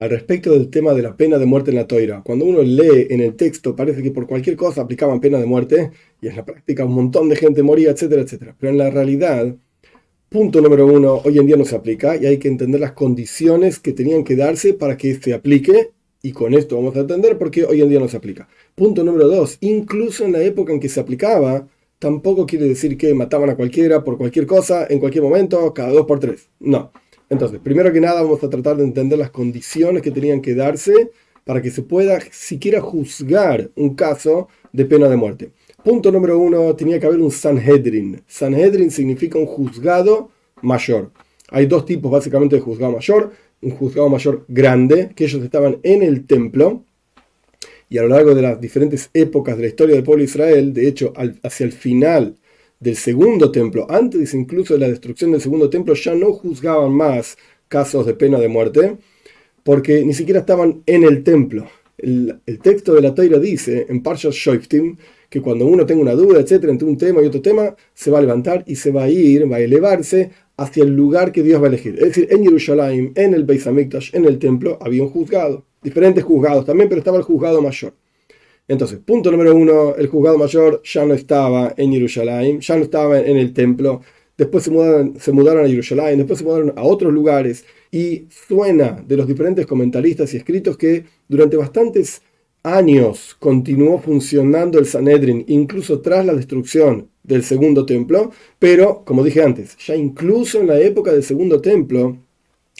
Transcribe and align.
Al 0.00 0.10
respecto 0.10 0.52
del 0.52 0.70
tema 0.70 0.94
de 0.94 1.02
la 1.02 1.16
pena 1.16 1.38
de 1.38 1.46
muerte 1.46 1.72
en 1.72 1.76
la 1.76 1.88
toira, 1.88 2.22
cuando 2.24 2.44
uno 2.44 2.62
lee 2.62 3.08
en 3.10 3.20
el 3.20 3.34
texto 3.34 3.74
parece 3.74 4.00
que 4.00 4.12
por 4.12 4.28
cualquier 4.28 4.54
cosa 4.54 4.82
aplicaban 4.82 5.20
pena 5.20 5.38
de 5.38 5.46
muerte 5.46 5.90
y 6.22 6.28
en 6.28 6.36
la 6.36 6.44
práctica 6.44 6.84
un 6.84 6.94
montón 6.94 7.28
de 7.28 7.34
gente 7.34 7.64
moría, 7.64 7.90
etcétera, 7.90 8.22
etcétera. 8.22 8.54
Pero 8.60 8.70
en 8.70 8.78
la 8.78 8.90
realidad, 8.90 9.56
punto 10.28 10.60
número 10.60 10.86
uno, 10.86 11.20
hoy 11.24 11.38
en 11.38 11.46
día 11.46 11.56
no 11.56 11.64
se 11.64 11.74
aplica 11.74 12.14
y 12.16 12.26
hay 12.26 12.38
que 12.38 12.46
entender 12.46 12.80
las 12.80 12.92
condiciones 12.92 13.80
que 13.80 13.92
tenían 13.92 14.22
que 14.22 14.36
darse 14.36 14.72
para 14.72 14.96
que 14.96 15.16
se 15.16 15.34
aplique 15.34 15.90
y 16.22 16.30
con 16.30 16.54
esto 16.54 16.76
vamos 16.76 16.94
a 16.94 17.00
entender 17.00 17.36
por 17.36 17.50
qué 17.50 17.64
hoy 17.64 17.82
en 17.82 17.88
día 17.88 17.98
no 17.98 18.06
se 18.06 18.18
aplica. 18.18 18.48
Punto 18.76 19.02
número 19.02 19.26
dos, 19.26 19.58
incluso 19.62 20.24
en 20.24 20.30
la 20.30 20.42
época 20.42 20.72
en 20.72 20.78
que 20.78 20.88
se 20.88 21.00
aplicaba, 21.00 21.66
tampoco 21.98 22.46
quiere 22.46 22.66
decir 22.66 22.96
que 22.96 23.12
mataban 23.14 23.50
a 23.50 23.56
cualquiera 23.56 24.04
por 24.04 24.16
cualquier 24.16 24.46
cosa, 24.46 24.86
en 24.88 25.00
cualquier 25.00 25.24
momento, 25.24 25.74
cada 25.74 25.90
dos 25.90 26.06
por 26.06 26.20
tres. 26.20 26.50
No. 26.60 26.92
Entonces, 27.30 27.60
primero 27.62 27.92
que 27.92 28.00
nada 28.00 28.22
vamos 28.22 28.42
a 28.42 28.50
tratar 28.50 28.76
de 28.76 28.84
entender 28.84 29.18
las 29.18 29.30
condiciones 29.30 30.02
que 30.02 30.10
tenían 30.10 30.40
que 30.40 30.54
darse 30.54 31.10
para 31.44 31.62
que 31.62 31.70
se 31.70 31.82
pueda 31.82 32.20
siquiera 32.30 32.80
juzgar 32.80 33.70
un 33.74 33.94
caso 33.94 34.48
de 34.72 34.84
pena 34.84 35.08
de 35.08 35.16
muerte. 35.16 35.50
Punto 35.82 36.10
número 36.10 36.38
uno, 36.38 36.74
tenía 36.74 36.98
que 36.98 37.06
haber 37.06 37.20
un 37.20 37.30
Sanhedrin. 37.30 38.22
Sanhedrin 38.26 38.90
significa 38.90 39.38
un 39.38 39.46
juzgado 39.46 40.30
mayor. 40.62 41.10
Hay 41.50 41.66
dos 41.66 41.86
tipos 41.86 42.10
básicamente 42.10 42.56
de 42.56 42.62
juzgado 42.62 42.92
mayor. 42.92 43.32
Un 43.60 43.70
juzgado 43.70 44.08
mayor 44.08 44.44
grande, 44.48 45.10
que 45.16 45.24
ellos 45.24 45.42
estaban 45.42 45.78
en 45.82 46.02
el 46.02 46.26
templo, 46.26 46.84
y 47.88 47.98
a 47.98 48.02
lo 48.02 48.08
largo 48.08 48.34
de 48.34 48.42
las 48.42 48.60
diferentes 48.60 49.10
épocas 49.14 49.56
de 49.56 49.62
la 49.62 49.68
historia 49.68 49.94
del 49.94 50.04
pueblo 50.04 50.20
de 50.20 50.26
Israel, 50.26 50.72
de 50.74 50.86
hecho, 50.86 51.12
hacia 51.42 51.64
el 51.64 51.72
final 51.72 52.36
del 52.80 52.96
segundo 52.96 53.50
templo, 53.50 53.86
antes 53.90 54.34
incluso 54.34 54.74
de 54.74 54.80
la 54.80 54.88
destrucción 54.88 55.32
del 55.32 55.40
segundo 55.40 55.68
templo, 55.68 55.94
ya 55.94 56.14
no 56.14 56.32
juzgaban 56.32 56.92
más 56.92 57.36
casos 57.68 58.06
de 58.06 58.14
pena 58.14 58.38
de 58.38 58.48
muerte, 58.48 58.96
porque 59.62 60.04
ni 60.04 60.14
siquiera 60.14 60.40
estaban 60.40 60.82
en 60.86 61.04
el 61.04 61.22
templo. 61.22 61.66
El, 61.98 62.40
texto 62.62 62.94
de 62.94 63.02
la 63.02 63.14
Toira 63.14 63.38
dice 63.38 63.86
en 63.88 64.02
Parshas 64.02 64.34
Shoiftim 64.34 64.96
que 65.28 65.42
cuando 65.42 65.66
uno 65.66 65.84
tenga 65.84 66.00
una 66.00 66.12
duda, 66.12 66.40
etcétera, 66.40 66.72
entre 66.72 66.86
un 66.86 66.96
tema 66.96 67.20
y 67.20 67.26
otro 67.26 67.42
tema, 67.42 67.74
se 67.92 68.10
va 68.10 68.18
a 68.18 68.22
levantar 68.22 68.62
y 68.66 68.76
se 68.76 68.92
va 68.92 69.04
a 69.04 69.10
ir, 69.10 69.50
va 69.50 69.56
a 69.56 69.60
elevarse 69.60 70.30
hacia 70.56 70.84
el 70.84 70.94
lugar 70.94 71.32
que 71.32 71.42
Dios 71.42 71.60
va 71.60 71.66
a 71.66 71.68
elegir. 71.68 71.94
Es 71.94 72.08
decir, 72.08 72.28
en 72.30 72.44
Jerusalén, 72.44 73.12
en 73.16 73.34
el 73.34 73.44
Beis 73.44 73.66
Hamikdash, 73.66 74.14
en 74.14 74.24
el 74.24 74.38
templo, 74.38 74.78
había 74.80 75.02
un 75.02 75.10
juzgado. 75.10 75.64
Diferentes 75.82 76.24
juzgados 76.24 76.64
también, 76.64 76.88
pero 76.88 77.00
estaba 77.00 77.18
el 77.18 77.24
juzgado 77.24 77.60
mayor. 77.60 77.92
Entonces, 78.68 78.98
punto 78.98 79.30
número 79.30 79.54
uno, 79.54 79.94
el 79.96 80.08
juzgado 80.08 80.36
mayor 80.36 80.82
ya 80.84 81.06
no 81.06 81.14
estaba 81.14 81.72
en 81.76 81.90
Jerusalén, 81.90 82.60
ya 82.60 82.76
no 82.76 82.82
estaba 82.82 83.18
en 83.18 83.38
el 83.38 83.54
templo, 83.54 84.02
después 84.36 84.64
se 84.64 84.70
mudaron, 84.70 85.18
se 85.18 85.32
mudaron 85.32 85.64
a 85.64 85.68
Jerusalén, 85.68 86.18
después 86.18 86.38
se 86.38 86.44
mudaron 86.44 86.74
a 86.76 86.82
otros 86.82 87.12
lugares, 87.12 87.64
y 87.90 88.26
suena 88.28 89.02
de 89.06 89.16
los 89.16 89.26
diferentes 89.26 89.66
comentaristas 89.66 90.34
y 90.34 90.36
escritos 90.36 90.76
que 90.76 91.04
durante 91.26 91.56
bastantes 91.56 92.20
años 92.62 93.34
continuó 93.38 93.98
funcionando 94.00 94.78
el 94.78 94.84
Sanedrin, 94.84 95.44
incluso 95.48 96.00
tras 96.00 96.26
la 96.26 96.34
destrucción 96.34 97.08
del 97.22 97.44
segundo 97.44 97.86
templo, 97.86 98.32
pero, 98.58 99.02
como 99.04 99.24
dije 99.24 99.42
antes, 99.42 99.78
ya 99.78 99.96
incluso 99.96 100.60
en 100.60 100.66
la 100.66 100.78
época 100.78 101.12
del 101.12 101.22
segundo 101.22 101.62
templo, 101.62 102.18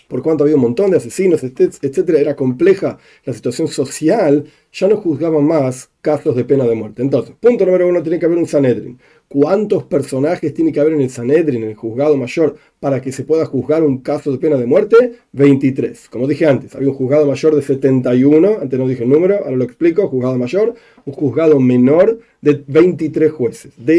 por 0.08 0.22
cuanto 0.22 0.42
había 0.42 0.56
un 0.56 0.62
montón 0.62 0.90
de 0.90 0.96
asesinos, 0.96 1.44
etcétera, 1.44 2.18
era 2.18 2.34
compleja 2.34 2.98
la 3.24 3.32
situación 3.34 3.68
social, 3.68 4.44
ya 4.72 4.88
no 4.88 4.96
juzgaban 4.96 5.44
más 5.44 5.90
casos 6.00 6.34
de 6.34 6.44
pena 6.44 6.64
de 6.64 6.74
muerte. 6.74 7.02
Entonces, 7.02 7.34
punto 7.38 7.66
número 7.66 7.86
uno, 7.86 8.02
tiene 8.02 8.18
que 8.18 8.26
haber 8.26 8.38
un 8.38 8.46
Sanedrin. 8.46 8.98
¿Cuántos 9.28 9.84
personajes 9.84 10.54
tiene 10.54 10.72
que 10.72 10.80
haber 10.80 10.94
en 10.94 11.02
el 11.02 11.10
Sanedrin, 11.10 11.62
en 11.62 11.70
el 11.70 11.76
juzgado 11.76 12.16
mayor, 12.16 12.56
para 12.80 13.02
que 13.02 13.12
se 13.12 13.24
pueda 13.24 13.44
juzgar 13.44 13.82
un 13.82 13.98
caso 13.98 14.32
de 14.32 14.38
pena 14.38 14.56
de 14.56 14.64
muerte? 14.64 15.16
23. 15.32 16.08
Como 16.08 16.26
dije 16.26 16.46
antes, 16.46 16.74
había 16.74 16.88
un 16.88 16.94
juzgado 16.94 17.26
mayor 17.26 17.54
de 17.54 17.60
71, 17.60 18.58
antes 18.62 18.78
no 18.78 18.88
dije 18.88 19.02
el 19.02 19.10
número, 19.10 19.36
ahora 19.36 19.56
lo 19.56 19.64
explico, 19.64 20.08
juzgado 20.08 20.38
mayor, 20.38 20.74
un 21.04 21.12
juzgado 21.12 21.60
menor 21.60 22.18
de 22.40 22.64
23 22.66 23.30
jueces. 23.30 23.72
De 23.76 23.96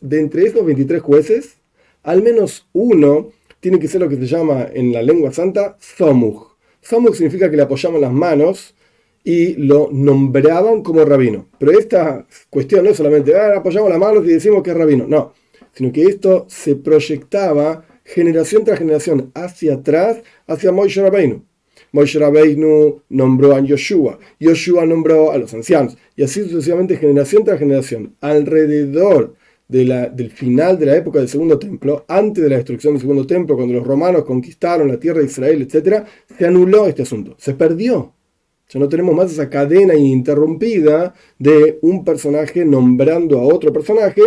de 0.00 0.20
entre 0.20 0.46
esos 0.46 0.66
23 0.66 1.00
jueces, 1.00 1.56
al 2.02 2.22
menos 2.22 2.66
uno 2.72 3.28
tiene 3.64 3.78
que 3.78 3.88
ser 3.88 4.02
lo 4.02 4.10
que 4.10 4.16
se 4.16 4.26
llama 4.26 4.68
en 4.74 4.92
la 4.92 5.00
lengua 5.00 5.32
santa 5.32 5.78
Zomug. 5.80 6.48
Zomug 6.84 7.14
significa 7.14 7.50
que 7.50 7.56
le 7.56 7.62
apoyamos 7.62 7.98
las 7.98 8.12
manos 8.12 8.74
y 9.24 9.54
lo 9.54 9.88
nombraban 9.90 10.82
como 10.82 11.02
rabino. 11.02 11.48
Pero 11.58 11.72
esta 11.72 12.26
cuestión 12.50 12.84
no 12.84 12.90
es 12.90 12.98
solamente, 12.98 13.34
ah, 13.34 13.54
apoyamos 13.56 13.88
las 13.88 13.98
manos 13.98 14.22
y 14.26 14.34
decimos 14.34 14.62
que 14.62 14.70
es 14.70 14.76
rabino. 14.76 15.06
No, 15.08 15.32
sino 15.72 15.90
que 15.92 16.02
esto 16.02 16.44
se 16.46 16.76
proyectaba 16.76 17.86
generación 18.04 18.64
tras 18.64 18.80
generación 18.80 19.32
hacia 19.32 19.76
atrás, 19.76 20.18
hacia 20.46 20.70
Moishe 20.70 21.00
Rabbeinu. 21.00 21.42
Moishe 21.90 22.18
Rabbeinu 22.18 23.00
nombró 23.08 23.54
a 23.54 23.60
Yoshua, 23.60 24.18
Yoshua 24.40 24.84
nombró 24.84 25.32
a 25.32 25.38
los 25.38 25.54
ancianos, 25.54 25.96
y 26.16 26.22
así 26.22 26.42
sucesivamente 26.42 26.98
generación 26.98 27.44
tras 27.44 27.58
generación, 27.58 28.14
alrededor 28.20 29.36
del 29.68 30.30
final 30.30 30.78
de 30.78 30.86
la 30.86 30.96
época 30.96 31.18
del 31.18 31.28
segundo 31.28 31.58
templo, 31.58 32.04
antes 32.06 32.42
de 32.42 32.50
la 32.50 32.56
destrucción 32.56 32.94
del 32.94 33.00
segundo 33.00 33.26
templo, 33.26 33.56
cuando 33.56 33.74
los 33.74 33.86
romanos 33.86 34.24
conquistaron 34.24 34.88
la 34.88 34.98
tierra 34.98 35.20
de 35.20 35.26
Israel, 35.26 35.62
etc., 35.62 36.04
se 36.36 36.46
anuló 36.46 36.86
este 36.86 37.02
asunto, 37.02 37.34
se 37.38 37.54
perdió. 37.54 38.12
Ya 38.68 38.80
no 38.80 38.88
tenemos 38.88 39.14
más 39.14 39.30
esa 39.30 39.48
cadena 39.48 39.94
ininterrumpida 39.94 41.14
de 41.38 41.78
un 41.82 42.04
personaje 42.04 42.64
nombrando 42.64 43.38
a 43.38 43.44
otro 43.44 43.72
personaje, 43.72 44.22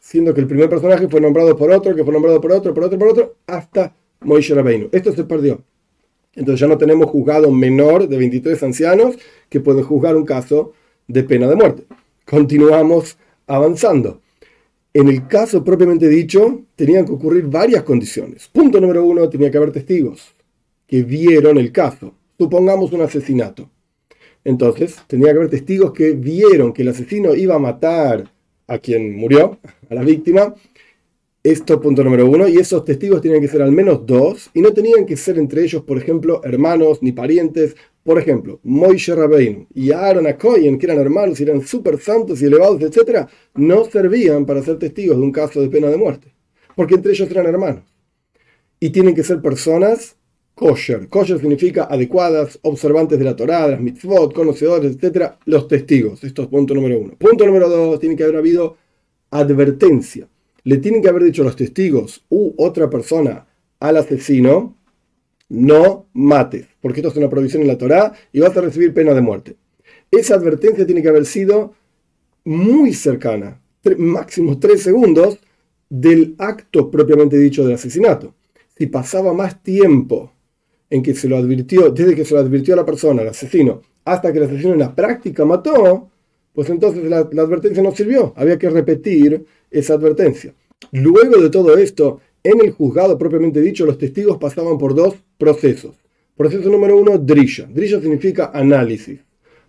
siendo 0.00 0.32
que 0.32 0.40
el 0.40 0.46
primer 0.46 0.68
personaje 0.68 1.08
fue 1.08 1.20
nombrado 1.20 1.56
por 1.56 1.70
otro, 1.70 1.94
que 1.94 2.04
fue 2.04 2.12
nombrado 2.12 2.40
por 2.40 2.52
otro, 2.52 2.72
por 2.72 2.84
otro, 2.84 2.98
por 2.98 3.08
otro, 3.08 3.36
hasta 3.46 3.94
Moishe 4.20 4.54
Rabbeinu. 4.54 4.88
Esto 4.92 5.12
se 5.12 5.24
perdió. 5.24 5.62
Entonces 6.34 6.60
ya 6.60 6.66
no 6.66 6.78
tenemos 6.78 7.10
juzgado 7.10 7.50
menor 7.50 8.08
de 8.08 8.16
23 8.16 8.62
ancianos 8.62 9.16
que 9.48 9.60
pueden 9.60 9.84
juzgar 9.84 10.16
un 10.16 10.24
caso 10.24 10.72
de 11.06 11.24
pena 11.24 11.48
de 11.48 11.56
muerte. 11.56 11.84
Continuamos 12.24 13.18
avanzando. 13.46 14.20
En 14.94 15.08
el 15.08 15.26
caso 15.26 15.62
propiamente 15.62 16.08
dicho, 16.08 16.62
tenían 16.74 17.04
que 17.04 17.12
ocurrir 17.12 17.44
varias 17.44 17.82
condiciones. 17.82 18.48
Punto 18.48 18.80
número 18.80 19.04
uno, 19.04 19.28
tenía 19.28 19.50
que 19.50 19.58
haber 19.58 19.72
testigos 19.72 20.34
que 20.86 21.02
vieron 21.02 21.58
el 21.58 21.70
caso. 21.70 22.14
Supongamos 22.38 22.92
un 22.92 23.02
asesinato. 23.02 23.70
Entonces, 24.44 24.96
tenía 25.06 25.32
que 25.32 25.38
haber 25.38 25.50
testigos 25.50 25.92
que 25.92 26.12
vieron 26.12 26.72
que 26.72 26.82
el 26.82 26.88
asesino 26.88 27.34
iba 27.34 27.56
a 27.56 27.58
matar 27.58 28.32
a 28.66 28.78
quien 28.78 29.14
murió, 29.14 29.58
a 29.90 29.94
la 29.94 30.02
víctima. 30.02 30.54
Esto 31.42 31.80
punto 31.80 32.02
número 32.02 32.26
uno. 32.26 32.48
Y 32.48 32.56
esos 32.56 32.84
testigos 32.84 33.20
tenían 33.20 33.42
que 33.42 33.48
ser 33.48 33.60
al 33.60 33.72
menos 33.72 34.06
dos. 34.06 34.50
Y 34.54 34.62
no 34.62 34.72
tenían 34.72 35.04
que 35.04 35.16
ser 35.16 35.38
entre 35.38 35.64
ellos, 35.64 35.82
por 35.82 35.98
ejemplo, 35.98 36.40
hermanos 36.44 37.02
ni 37.02 37.12
parientes 37.12 37.76
por 38.08 38.18
ejemplo, 38.18 38.58
Moishe 38.62 39.14
Rabbeinu 39.14 39.66
y 39.74 39.92
Aaron 39.92 40.26
Akoyen, 40.26 40.78
que 40.78 40.86
eran 40.86 40.98
hermanos 40.98 41.38
y 41.38 41.42
eran 41.42 41.60
súper 41.60 42.00
santos 42.00 42.40
y 42.40 42.46
elevados, 42.46 42.80
etc., 42.80 43.28
no 43.56 43.84
servían 43.84 44.46
para 44.46 44.62
ser 44.62 44.78
testigos 44.78 45.18
de 45.18 45.22
un 45.22 45.30
caso 45.30 45.60
de 45.60 45.68
pena 45.68 45.88
de 45.88 45.98
muerte, 45.98 46.32
porque 46.74 46.94
entre 46.94 47.12
ellos 47.12 47.30
eran 47.30 47.44
hermanos. 47.44 47.84
Y 48.80 48.88
tienen 48.88 49.14
que 49.14 49.22
ser 49.22 49.42
personas 49.42 50.16
kosher. 50.54 51.06
Kosher 51.10 51.38
significa 51.38 51.84
adecuadas, 51.84 52.58
observantes 52.62 53.18
de 53.18 53.26
la 53.26 53.36
Torah, 53.36 53.66
de 53.66 53.72
las 53.72 53.80
mitzvot, 53.82 54.32
conocedores, 54.32 54.96
etc., 54.96 55.32
los 55.44 55.68
testigos. 55.68 56.24
Esto 56.24 56.44
es 56.44 56.48
punto 56.48 56.72
número 56.72 56.98
uno. 56.98 57.12
Punto 57.18 57.44
número 57.44 57.68
dos, 57.68 58.00
tiene 58.00 58.16
que 58.16 58.24
haber 58.24 58.36
habido 58.36 58.78
advertencia. 59.30 60.30
Le 60.64 60.78
tienen 60.78 61.02
que 61.02 61.10
haber 61.10 61.24
dicho 61.24 61.44
los 61.44 61.56
testigos 61.56 62.24
u 62.30 62.54
otra 62.56 62.88
persona 62.88 63.46
al 63.80 63.98
asesino, 63.98 64.78
no 65.50 66.06
mates, 66.14 66.67
porque 66.80 67.00
esto 67.00 67.10
es 67.10 67.16
una 67.16 67.30
provisión 67.30 67.62
en 67.62 67.68
la 67.68 67.78
Torá 67.78 68.12
y 68.32 68.40
vas 68.40 68.56
a 68.56 68.60
recibir 68.60 68.94
pena 68.94 69.14
de 69.14 69.20
muerte. 69.20 69.56
Esa 70.10 70.34
advertencia 70.34 70.86
tiene 70.86 71.02
que 71.02 71.08
haber 71.08 71.26
sido 71.26 71.74
muy 72.44 72.94
cercana, 72.94 73.60
máximo 73.96 74.58
tres 74.58 74.82
segundos 74.82 75.38
del 75.88 76.34
acto 76.38 76.90
propiamente 76.90 77.38
dicho 77.38 77.64
del 77.64 77.74
asesinato. 77.74 78.34
Si 78.76 78.86
pasaba 78.86 79.32
más 79.32 79.62
tiempo 79.62 80.32
en 80.90 81.02
que 81.02 81.14
se 81.14 81.28
lo 81.28 81.36
advirtió, 81.36 81.90
desde 81.90 82.14
que 82.14 82.24
se 82.24 82.34
lo 82.34 82.40
advirtió 82.40 82.74
a 82.74 82.78
la 82.78 82.86
persona, 82.86 83.22
al 83.22 83.28
asesino, 83.28 83.82
hasta 84.04 84.32
que 84.32 84.38
el 84.38 84.44
asesino 84.44 84.72
en 84.72 84.78
la 84.78 84.94
práctica 84.94 85.44
mató, 85.44 86.10
pues 86.52 86.70
entonces 86.70 87.04
la 87.04 87.18
advertencia 87.18 87.82
no 87.82 87.94
sirvió. 87.94 88.32
Había 88.36 88.58
que 88.58 88.70
repetir 88.70 89.44
esa 89.70 89.94
advertencia. 89.94 90.54
Luego 90.92 91.40
de 91.40 91.50
todo 91.50 91.76
esto, 91.76 92.20
en 92.42 92.60
el 92.60 92.72
juzgado 92.72 93.18
propiamente 93.18 93.60
dicho, 93.60 93.84
los 93.84 93.98
testigos 93.98 94.38
pasaban 94.38 94.78
por 94.78 94.94
dos 94.94 95.16
procesos. 95.36 95.96
Proceso 96.38 96.70
número 96.70 96.96
uno, 96.96 97.18
Drisha. 97.18 97.66
Drisha 97.68 98.00
significa 98.00 98.52
análisis. 98.54 99.18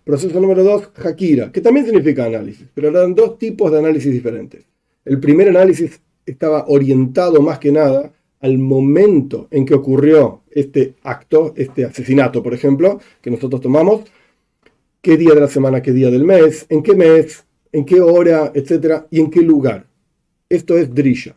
Proceso 0.04 0.38
número 0.38 0.62
dos, 0.62 0.88
Hakira, 1.04 1.50
que 1.50 1.60
también 1.60 1.84
significa 1.84 2.26
análisis, 2.26 2.64
pero 2.72 2.90
eran 2.90 3.12
dos 3.12 3.38
tipos 3.38 3.72
de 3.72 3.80
análisis 3.80 4.12
diferentes. 4.12 4.64
El 5.04 5.18
primer 5.18 5.48
análisis 5.48 6.00
estaba 6.24 6.66
orientado 6.68 7.42
más 7.42 7.58
que 7.58 7.72
nada 7.72 8.12
al 8.38 8.56
momento 8.58 9.48
en 9.50 9.66
que 9.66 9.74
ocurrió 9.74 10.42
este 10.48 10.94
acto, 11.02 11.54
este 11.56 11.86
asesinato, 11.86 12.40
por 12.40 12.54
ejemplo, 12.54 13.00
que 13.20 13.32
nosotros 13.32 13.60
tomamos, 13.60 14.02
qué 15.02 15.16
día 15.16 15.34
de 15.34 15.40
la 15.40 15.48
semana, 15.48 15.82
qué 15.82 15.90
día 15.90 16.08
del 16.08 16.24
mes, 16.24 16.66
en 16.68 16.84
qué 16.84 16.94
mes, 16.94 17.44
en 17.72 17.84
qué 17.84 18.00
hora, 18.00 18.52
etcétera, 18.54 19.08
y 19.10 19.18
en 19.18 19.28
qué 19.28 19.40
lugar. 19.40 19.88
Esto 20.48 20.78
es 20.78 20.94
Drisha. 20.94 21.34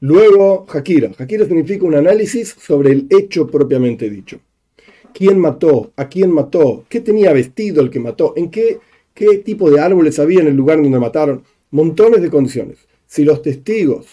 Luego, 0.00 0.66
Hakira. 0.68 1.10
Hakira 1.16 1.46
significa 1.46 1.86
un 1.86 1.94
análisis 1.94 2.50
sobre 2.50 2.92
el 2.92 3.06
hecho 3.08 3.46
propiamente 3.46 4.10
dicho. 4.10 4.40
Quién 5.14 5.38
mató, 5.38 5.92
a 5.96 6.08
quién 6.08 6.30
mató, 6.30 6.84
qué 6.88 7.00
tenía 7.00 7.32
vestido 7.32 7.80
el 7.80 7.88
que 7.88 8.00
mató, 8.00 8.34
en 8.36 8.50
qué, 8.50 8.80
qué 9.14 9.38
tipo 9.38 9.70
de 9.70 9.80
árboles 9.80 10.18
había 10.18 10.40
en 10.40 10.48
el 10.48 10.56
lugar 10.56 10.82
donde 10.82 10.98
mataron, 10.98 11.42
montones 11.70 12.20
de 12.20 12.28
condiciones. 12.28 12.78
Si 13.06 13.24
los 13.24 13.40
testigos, 13.40 14.06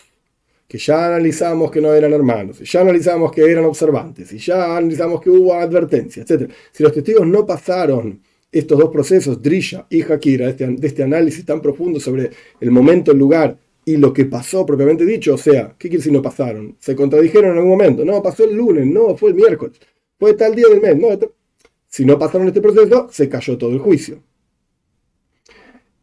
que 0.68 0.78
ya 0.78 1.08
analizamos 1.08 1.72
que 1.72 1.82
no 1.82 1.94
eran 1.94 2.14
hermanos, 2.14 2.60
ya 2.60 2.82
analizamos 2.82 3.32
que 3.32 3.42
eran 3.42 3.66
observantes, 3.66 4.32
y 4.32 4.38
ya 4.38 4.78
analizamos 4.78 5.20
que 5.20 5.30
hubo 5.30 5.54
advertencia, 5.56 6.24
etc. 6.24 6.50
Si 6.72 6.84
los 6.84 6.94
testigos 6.94 7.28
no 7.28 7.46
pasaron 7.46 8.22
estos 8.52 8.78
dos 8.78 8.90
procesos, 8.90 9.42
Drisha 9.42 9.88
y 9.90 10.02
Hakira, 10.04 10.50
este, 10.50 10.68
de 10.68 10.88
este 10.88 11.04
análisis 11.04 11.46
tan 11.46 11.62
profundo 11.62 12.00
sobre 12.00 12.30
el 12.60 12.72
momento, 12.72 13.12
el 13.12 13.18
lugar 13.18 13.58
y 13.84 13.98
lo 13.98 14.14
que 14.14 14.26
pasó 14.26 14.66
propiamente 14.66 15.06
dicho, 15.06 15.34
o 15.34 15.38
sea, 15.38 15.70
¿qué 15.78 15.90
quiere 15.90 15.98
decir 15.98 16.14
no 16.14 16.22
pasaron? 16.22 16.76
¿Se 16.80 16.96
contradijeron 16.96 17.52
en 17.52 17.58
algún 17.58 17.72
momento? 17.72 18.06
No, 18.06 18.22
pasó 18.22 18.44
el 18.44 18.56
lunes, 18.56 18.86
no, 18.86 19.16
fue 19.18 19.32
el 19.32 19.36
miércoles, 19.36 19.80
fue 20.22 20.36
tal 20.36 20.54
día 20.54 20.68
del 20.70 20.80
mes. 20.80 21.20
Si 21.88 22.06
no 22.06 22.20
pasaron 22.20 22.48
este 22.48 22.62
proceso, 22.62 23.08
se 23.10 23.28
cayó 23.28 23.58
todo 23.58 23.72
el 23.72 23.80
juicio. 23.80 24.22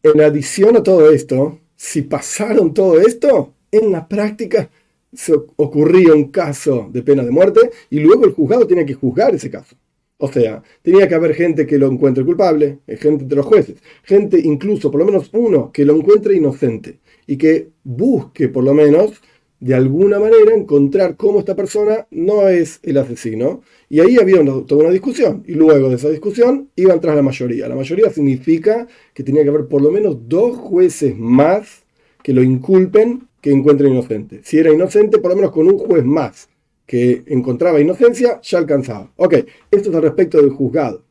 En 0.03 0.19
adición 0.19 0.75
a 0.75 0.83
todo 0.83 1.09
esto, 1.09 1.61
si 1.77 2.01
pasaron 2.01 2.73
todo 2.73 2.99
esto, 2.99 3.53
en 3.71 3.93
la 3.93 4.09
práctica 4.09 4.69
se 5.13 5.33
ocurría 5.55 6.13
un 6.13 6.31
caso 6.31 6.89
de 6.91 7.01
pena 7.01 7.23
de 7.23 7.31
muerte 7.31 7.71
y 7.89 8.01
luego 8.01 8.25
el 8.25 8.33
juzgado 8.33 8.67
tiene 8.67 8.85
que 8.85 8.93
juzgar 8.93 9.33
ese 9.33 9.49
caso. 9.49 9.77
O 10.17 10.29
sea, 10.29 10.61
tenía 10.81 11.07
que 11.07 11.15
haber 11.15 11.33
gente 11.33 11.65
que 11.65 11.77
lo 11.77 11.87
encuentre 11.87 12.25
culpable, 12.25 12.79
eh, 12.87 12.97
gente 12.97 13.23
de 13.23 13.35
los 13.37 13.45
jueces, 13.45 13.77
gente 14.03 14.37
incluso, 14.37 14.91
por 14.91 14.99
lo 14.99 15.05
menos 15.05 15.29
uno, 15.31 15.71
que 15.71 15.85
lo 15.85 15.95
encuentre 15.95 16.35
inocente 16.35 16.99
y 17.25 17.37
que 17.37 17.69
busque 17.85 18.49
por 18.49 18.65
lo 18.65 18.73
menos 18.73 19.13
de 19.59 19.75
alguna 19.75 20.19
manera 20.19 20.53
encontrar 20.55 21.17
cómo 21.17 21.39
esta 21.39 21.55
persona 21.55 22.07
no 22.11 22.47
es 22.47 22.79
el 22.83 22.97
asesino. 22.97 23.61
Y 23.89 23.99
ahí 23.99 24.17
había 24.17 24.43
toda 24.65 24.83
una 24.83 24.91
discusión. 24.91 25.43
Y 25.47 25.53
luego 25.53 25.89
de 25.89 25.95
esa 25.95 26.09
discusión 26.09 26.69
iban 26.75 27.01
tras 27.01 27.15
la 27.15 27.21
mayoría. 27.21 27.67
La 27.67 27.75
mayoría 27.75 28.09
significa 28.09 28.87
que 29.13 29.23
tenía 29.23 29.43
que 29.43 29.49
haber 29.49 29.67
por 29.67 29.81
lo 29.81 29.91
menos 29.91 30.17
dos 30.27 30.57
jueces 30.57 31.17
más 31.17 31.83
que 32.23 32.33
lo 32.33 32.41
inculpen 32.43 33.27
que 33.41 33.51
encuentren 33.51 33.93
inocente. 33.93 34.41
Si 34.43 34.57
era 34.57 34.73
inocente, 34.73 35.19
por 35.19 35.31
lo 35.31 35.37
menos 35.37 35.51
con 35.51 35.67
un 35.67 35.77
juez 35.77 36.03
más 36.03 36.49
que 36.85 37.23
encontraba 37.27 37.79
inocencia, 37.79 38.39
ya 38.41 38.57
alcanzaba. 38.57 39.11
Ok, 39.17 39.35
esto 39.71 39.89
es 39.89 39.95
al 39.95 40.01
respecto 40.01 40.41
del 40.41 40.49
juzgado. 40.49 41.03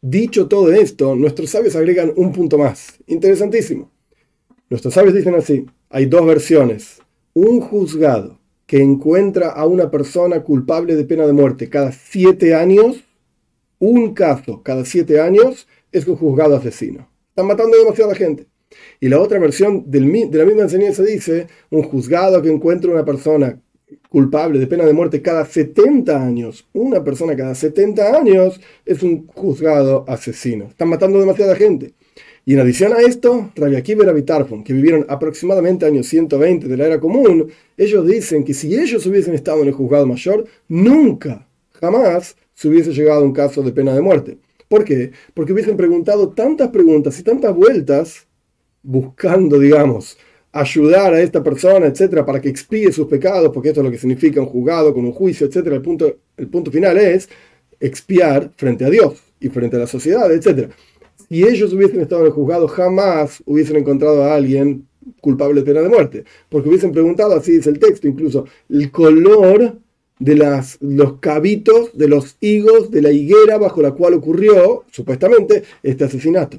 Dicho 0.00 0.46
todo 0.46 0.70
esto, 0.72 1.16
nuestros 1.16 1.50
sabios 1.50 1.74
agregan 1.74 2.12
un 2.14 2.32
punto 2.32 2.58
más, 2.58 2.98
interesantísimo. 3.06 3.90
Nuestros 4.70 4.94
sabios 4.94 5.14
dicen 5.14 5.34
así, 5.34 5.66
hay 5.88 6.06
dos 6.06 6.26
versiones. 6.26 7.00
Un 7.34 7.60
juzgado 7.60 8.38
que 8.66 8.82
encuentra 8.82 9.50
a 9.50 9.66
una 9.66 9.90
persona 9.90 10.42
culpable 10.42 10.94
de 10.94 11.04
pena 11.04 11.26
de 11.26 11.32
muerte 11.32 11.68
cada 11.68 11.92
siete 11.92 12.54
años, 12.54 13.04
un 13.78 14.12
caso 14.12 14.62
cada 14.62 14.84
siete 14.84 15.20
años, 15.20 15.66
es 15.92 16.06
un 16.06 16.16
juzgado 16.16 16.56
asesino. 16.56 17.08
Están 17.30 17.46
matando 17.46 17.76
demasiada 17.76 18.14
gente. 18.14 18.46
Y 19.00 19.08
la 19.08 19.20
otra 19.20 19.38
versión 19.38 19.90
de 19.90 20.00
la 20.00 20.44
misma 20.44 20.62
enseñanza 20.62 21.02
dice, 21.02 21.46
un 21.70 21.82
juzgado 21.82 22.42
que 22.42 22.50
encuentra 22.50 22.90
una 22.90 23.04
persona 23.04 23.60
culpable 24.08 24.58
de 24.58 24.66
pena 24.66 24.84
de 24.84 24.92
muerte 24.92 25.22
cada 25.22 25.44
70 25.44 26.22
años, 26.22 26.66
una 26.72 27.04
persona 27.04 27.36
cada 27.36 27.54
70 27.54 28.16
años 28.16 28.60
es 28.84 29.02
un 29.02 29.26
juzgado 29.26 30.04
asesino. 30.08 30.66
Están 30.66 30.88
matando 30.88 31.20
demasiada 31.20 31.54
gente. 31.54 31.94
Y 32.44 32.54
en 32.54 32.60
adición 32.60 32.94
a 32.94 33.00
esto, 33.00 33.50
Rabbi 33.56 33.76
Akiva 33.76 34.10
y 34.10 34.62
que 34.64 34.72
vivieron 34.72 35.04
aproximadamente 35.08 35.84
años 35.84 36.06
120 36.06 36.66
de 36.66 36.76
la 36.78 36.86
era 36.86 36.98
común, 36.98 37.50
ellos 37.76 38.06
dicen 38.06 38.42
que 38.42 38.54
si 38.54 38.74
ellos 38.74 39.04
hubiesen 39.04 39.34
estado 39.34 39.60
en 39.60 39.68
el 39.68 39.74
juzgado 39.74 40.06
mayor, 40.06 40.46
nunca, 40.66 41.46
jamás 41.72 42.36
se 42.54 42.68
hubiese 42.68 42.92
llegado 42.92 43.20
a 43.20 43.24
un 43.24 43.34
caso 43.34 43.62
de 43.62 43.72
pena 43.72 43.94
de 43.94 44.00
muerte. 44.00 44.38
¿Por 44.66 44.84
qué? 44.84 45.12
Porque 45.34 45.52
hubiesen 45.52 45.76
preguntado 45.76 46.30
tantas 46.30 46.68
preguntas 46.70 47.20
y 47.20 47.22
tantas 47.22 47.54
vueltas 47.54 48.26
buscando, 48.82 49.58
digamos, 49.58 50.16
ayudar 50.52 51.14
a 51.14 51.20
esta 51.20 51.42
persona, 51.42 51.86
etcétera, 51.86 52.24
para 52.24 52.40
que 52.40 52.48
expíe 52.48 52.90
sus 52.92 53.06
pecados, 53.06 53.50
porque 53.52 53.68
esto 53.68 53.80
es 53.80 53.84
lo 53.84 53.90
que 53.90 53.98
significa 53.98 54.40
un 54.40 54.46
juzgado 54.46 54.94
con 54.94 55.04
un 55.04 55.12
juicio, 55.12 55.46
etcétera. 55.46 55.76
El 55.76 55.82
punto, 55.82 56.16
el 56.36 56.48
punto 56.48 56.70
final 56.70 56.96
es 56.98 57.28
expiar 57.80 58.50
frente 58.56 58.84
a 58.84 58.90
Dios 58.90 59.14
y 59.40 59.48
frente 59.48 59.76
a 59.76 59.80
la 59.80 59.86
sociedad, 59.86 60.30
etcétera. 60.32 60.70
Si 61.28 61.44
ellos 61.44 61.72
hubiesen 61.72 62.00
estado 62.00 62.22
en 62.22 62.28
el 62.28 62.32
juzgado, 62.32 62.66
jamás 62.68 63.42
hubiesen 63.44 63.76
encontrado 63.76 64.24
a 64.24 64.34
alguien 64.34 64.86
culpable 65.20 65.60
de 65.60 65.66
pena 65.66 65.80
de 65.80 65.88
muerte, 65.88 66.24
porque 66.48 66.68
hubiesen 66.68 66.92
preguntado, 66.92 67.34
así 67.34 67.52
dice 67.52 67.70
el 67.70 67.78
texto, 67.78 68.08
incluso 68.08 68.46
el 68.68 68.90
color 68.90 69.78
de 70.18 70.34
las, 70.34 70.78
los 70.80 71.18
cabitos 71.18 71.96
de 71.96 72.08
los 72.08 72.36
higos 72.40 72.90
de 72.90 73.02
la 73.02 73.12
higuera 73.12 73.58
bajo 73.58 73.82
la 73.82 73.92
cual 73.92 74.14
ocurrió, 74.14 74.84
supuestamente, 74.90 75.62
este 75.82 76.04
asesinato. 76.04 76.58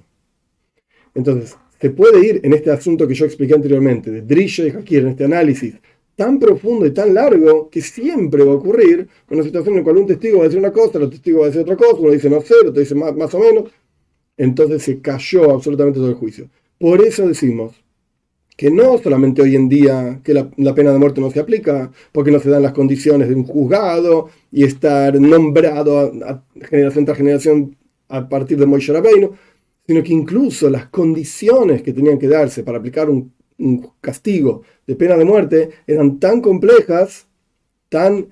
Entonces, 1.13 1.57
se 1.79 1.89
puede 1.91 2.25
ir 2.25 2.41
en 2.43 2.53
este 2.53 2.71
asunto 2.71 3.07
que 3.07 3.13
yo 3.13 3.25
expliqué 3.25 3.53
anteriormente, 3.53 4.11
de 4.11 4.21
Drisha 4.21 4.65
y 4.65 4.69
Hakir, 4.69 4.99
en 4.99 5.09
este 5.09 5.25
análisis 5.25 5.75
tan 6.19 6.37
profundo 6.37 6.85
y 6.85 6.91
tan 6.91 7.13
largo 7.13 7.69
que 7.69 7.81
siempre 7.81 8.43
va 8.43 8.51
a 8.51 8.55
ocurrir 8.55 9.07
una 9.29 9.41
situación 9.41 9.75
en 9.75 9.79
la 9.79 9.83
cual 9.85 9.97
un 9.99 10.05
testigo 10.05 10.39
va 10.39 10.43
a 10.43 10.47
decir 10.47 10.59
una 10.59 10.73
cosa, 10.73 10.97
el 10.97 11.05
otro 11.05 11.11
testigo 11.11 11.39
va 11.39 11.45
a 11.45 11.47
decir 11.47 11.61
otra 11.61 11.77
cosa, 11.77 11.95
uno 11.97 12.11
dice 12.11 12.29
no 12.29 12.41
sé, 12.41 12.55
otro 12.55 12.73
dice 12.73 12.93
más, 12.93 13.15
más 13.15 13.33
o 13.33 13.39
menos. 13.39 13.71
Entonces 14.35 14.83
se 14.83 14.99
cayó 14.99 15.49
absolutamente 15.51 15.97
todo 15.97 16.09
el 16.09 16.15
juicio. 16.15 16.49
Por 16.77 17.01
eso 17.01 17.25
decimos 17.25 17.73
que 18.57 18.69
no 18.69 18.97
solamente 18.97 19.41
hoy 19.41 19.55
en 19.55 19.69
día 19.69 20.19
que 20.21 20.33
la, 20.33 20.75
pena 20.75 20.91
de 20.91 20.99
muerte 20.99 21.21
no 21.21 21.31
se 21.31 21.39
aplica, 21.39 21.89
porque 22.11 22.31
no 22.31 22.39
se 22.39 22.49
dan 22.49 22.63
las 22.63 22.73
condiciones 22.73 23.29
de 23.29 23.35
un 23.35 23.45
juzgado 23.45 24.29
y 24.51 24.65
estar 24.65 25.17
nombrado 25.21 25.99
a, 25.99 26.43
generación 26.69 27.05
tras 27.05 27.17
generación 27.17 27.77
a 28.09 28.27
partir 28.27 28.57
de 28.57 28.65
Moishe 28.65 28.91
Rabbeinu, 28.91 29.31
sino 29.89 30.03
que 30.03 30.13
incluso 30.13 30.69
las 30.69 30.85
condiciones 30.89 31.81
que 31.81 31.93
tenían 31.93 32.19
que 32.19 32.27
darse 32.27 32.61
para 32.61 32.77
aplicar 32.77 33.09
un, 33.09 33.33
castigo 33.99 34.61
de 34.85 34.95
pena 34.95 35.17
de 35.17 35.25
muerte 35.25 35.69
eran 35.87 36.19
tan 36.19 36.41
complejas, 36.41 37.25
tan 37.89 38.27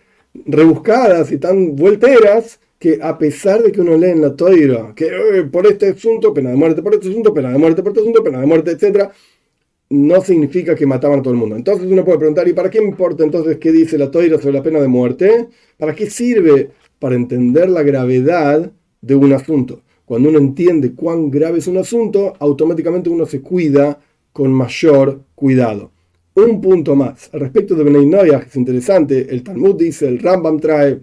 rebuscadas 0.45 1.31
y 1.31 1.39
tan 1.39 1.75
vuelteras, 1.75 2.59
que 2.77 2.99
a 3.01 3.17
pesar 3.17 3.63
de 3.63 3.71
que 3.71 3.81
uno 3.81 3.97
lee 3.97 4.11
en 4.11 4.21
la 4.21 4.35
toira 4.35 4.93
que 4.95 5.07
eh, 5.07 5.43
por 5.51 5.65
este 5.65 5.87
asunto, 5.87 6.31
pena 6.31 6.51
de 6.51 6.57
muerte, 6.57 6.83
por 6.83 6.93
este 6.93 7.09
asunto, 7.09 7.33
pena 7.33 7.49
de 7.49 7.57
muerte, 7.57 7.81
por 7.81 7.91
este 7.91 8.01
asunto, 8.01 8.23
pena 8.23 8.39
de 8.39 8.45
muerte, 8.45 8.71
etc., 8.73 9.09
no 9.89 10.21
significa 10.21 10.75
que 10.75 10.85
mataban 10.85 11.21
a 11.21 11.23
todo 11.23 11.33
el 11.33 11.39
mundo. 11.39 11.55
Entonces 11.55 11.91
uno 11.91 12.05
puede 12.05 12.19
preguntar, 12.19 12.47
¿y 12.47 12.53
para 12.53 12.69
qué 12.69 12.77
importa 12.77 13.23
entonces 13.23 13.57
qué 13.57 13.71
dice 13.71 13.97
la 13.97 14.11
toira 14.11 14.37
sobre 14.37 14.53
la 14.53 14.61
pena 14.61 14.79
de 14.79 14.87
muerte? 14.87 15.47
¿Para 15.75 15.95
qué 15.95 16.07
sirve? 16.07 16.69
Para 16.99 17.15
entender 17.15 17.67
la 17.67 17.81
gravedad 17.81 18.71
de 19.01 19.15
un 19.15 19.33
asunto. 19.33 19.81
Cuando 20.07 20.29
uno 20.29 20.37
entiende 20.37 20.93
cuán 20.93 21.29
grave 21.29 21.59
es 21.59 21.67
un 21.67 21.75
asunto, 21.75 22.33
automáticamente 22.39 23.09
uno 23.09 23.25
se 23.25 23.41
cuida 23.41 23.99
con 24.31 24.53
mayor 24.53 25.19
cuidado. 25.35 25.91
Un 26.33 26.61
punto 26.61 26.95
más. 26.95 27.29
Al 27.33 27.41
respecto 27.41 27.75
de 27.75 27.83
Benay 27.83 28.29
es 28.29 28.55
interesante, 28.55 29.27
el 29.29 29.43
Talmud 29.43 29.75
dice, 29.75 30.07
el 30.07 30.19
Rambam 30.19 30.61
trae, 30.61 30.97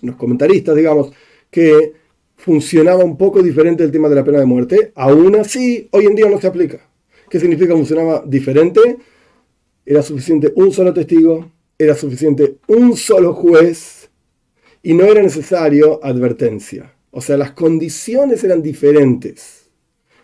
los 0.00 0.16
comentaristas, 0.16 0.74
digamos, 0.74 1.12
que 1.50 1.92
funcionaba 2.34 3.04
un 3.04 3.18
poco 3.18 3.42
diferente 3.42 3.84
el 3.84 3.92
tema 3.92 4.08
de 4.08 4.14
la 4.14 4.24
pena 4.24 4.38
de 4.38 4.46
muerte. 4.46 4.92
Aún 4.94 5.36
así, 5.36 5.86
hoy 5.90 6.06
en 6.06 6.14
día 6.14 6.30
no 6.30 6.40
se 6.40 6.46
aplica. 6.46 6.78
¿Qué 7.28 7.38
significa 7.38 7.74
funcionaba 7.74 8.24
diferente? 8.26 8.80
Era 9.84 10.00
suficiente 10.00 10.50
un 10.56 10.72
solo 10.72 10.94
testigo, 10.94 11.50
era 11.76 11.94
suficiente 11.94 12.56
un 12.68 12.96
solo 12.96 13.34
juez 13.34 14.08
y 14.82 14.94
no 14.94 15.04
era 15.04 15.20
necesario 15.20 16.02
advertencia. 16.02 16.90
O 17.16 17.20
sea, 17.20 17.36
las 17.36 17.52
condiciones 17.52 18.42
eran 18.42 18.60
diferentes. 18.60 19.70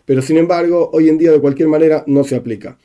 Pero 0.03 0.21
sin 0.21 0.37
embargo, 0.37 0.89
hoy 0.91 1.07
en 1.07 1.17
día 1.17 1.31
de 1.31 1.39
cualquier 1.39 1.69
manera 1.69 2.03
no 2.05 2.25
se 2.25 2.35
aplica. 2.35 2.77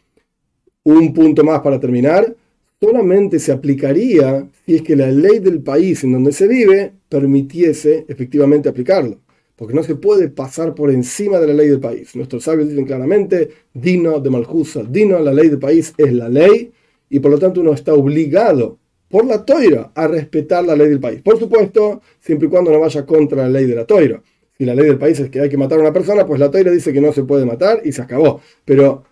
Un 0.84 1.12
punto 1.12 1.42
más 1.42 1.60
para 1.60 1.80
terminar. 1.80 2.36
Solamente 2.80 3.40
se 3.40 3.50
aplicaría 3.50 4.48
si 4.64 4.76
es 4.76 4.82
que 4.82 4.94
la 4.94 5.10
ley 5.10 5.40
del 5.40 5.60
país 5.60 6.04
en 6.04 6.12
donde 6.12 6.30
se 6.30 6.46
vive 6.46 6.92
permitiese 7.08 8.04
efectivamente 8.06 8.68
aplicarlo. 8.68 9.18
Porque 9.56 9.74
no 9.74 9.82
se 9.82 9.96
puede 9.96 10.28
pasar 10.28 10.72
por 10.72 10.92
encima 10.92 11.40
de 11.40 11.48
la 11.48 11.54
ley 11.54 11.68
del 11.68 11.80
país. 11.80 12.14
Nuestros 12.14 12.44
sabios 12.44 12.68
dicen 12.68 12.84
claramente, 12.84 13.48
Dino 13.74 14.20
de 14.20 14.30
Maljusa, 14.30 14.84
Dino, 14.84 15.18
la 15.18 15.32
ley 15.32 15.48
del 15.48 15.58
país 15.58 15.94
es 15.96 16.12
la 16.12 16.28
ley 16.28 16.70
y 17.10 17.18
por 17.18 17.32
lo 17.32 17.38
tanto 17.40 17.60
uno 17.60 17.72
está 17.72 17.92
obligado 17.92 18.78
por 19.08 19.24
la 19.24 19.44
toira 19.44 19.92
a 19.94 20.08
respetar 20.08 20.64
la 20.64 20.74
ley 20.74 20.88
del 20.88 21.00
país. 21.00 21.22
Por 21.22 21.38
supuesto, 21.38 22.02
siempre 22.20 22.48
y 22.48 22.50
cuando 22.50 22.72
no 22.72 22.80
vaya 22.80 23.04
contra 23.06 23.42
la 23.42 23.48
ley 23.48 23.66
de 23.66 23.74
la 23.74 23.84
toira. 23.84 24.22
Si 24.56 24.64
la 24.64 24.74
ley 24.74 24.86
del 24.86 24.98
país 24.98 25.20
es 25.20 25.30
que 25.30 25.40
hay 25.40 25.48
que 25.48 25.56
matar 25.56 25.78
a 25.78 25.82
una 25.82 25.92
persona, 25.92 26.26
pues 26.26 26.40
la 26.40 26.50
toira 26.50 26.70
dice 26.70 26.92
que 26.92 27.00
no 27.00 27.12
se 27.12 27.24
puede 27.24 27.44
matar 27.44 27.82
y 27.84 27.92
se 27.92 28.02
acabó. 28.02 28.40
Pero 28.64 29.04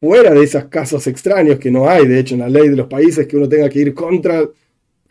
fuera 0.00 0.32
de 0.32 0.42
esos 0.42 0.64
casos 0.66 1.06
extraños 1.06 1.58
que 1.58 1.70
no 1.70 1.88
hay, 1.88 2.06
de 2.06 2.20
hecho, 2.20 2.34
en 2.34 2.40
la 2.40 2.48
ley 2.48 2.68
de 2.68 2.76
los 2.76 2.86
países 2.86 3.26
que 3.26 3.36
uno 3.36 3.48
tenga 3.48 3.68
que 3.68 3.80
ir 3.80 3.94
contra, 3.94 4.48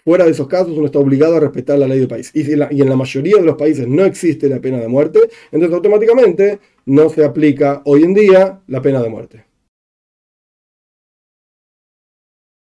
fuera 0.03 0.23
de 0.23 0.31
esos 0.31 0.47
casos 0.47 0.77
uno 0.77 0.85
está 0.85 0.99
obligado 0.99 1.35
a 1.35 1.39
respetar 1.39 1.77
la 1.77 1.87
ley 1.87 1.99
del 1.99 2.07
país. 2.07 2.31
Y, 2.33 2.41
y 2.49 2.81
en 2.81 2.89
la 2.89 2.95
mayoría 2.95 3.37
de 3.37 3.43
los 3.43 3.55
países 3.55 3.87
no 3.87 4.05
existe 4.05 4.47
la 4.47 4.59
pena 4.59 4.79
de 4.79 4.87
muerte, 4.87 5.19
entonces 5.51 5.75
automáticamente 5.75 6.59
no 6.85 7.09
se 7.09 7.25
aplica 7.25 7.81
hoy 7.85 8.03
en 8.03 8.13
día 8.13 8.61
la 8.67 8.81
pena 8.81 9.01
de 9.01 9.09
muerte. 9.09 9.44